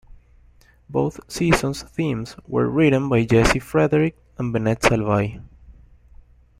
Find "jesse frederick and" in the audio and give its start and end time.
3.25-4.51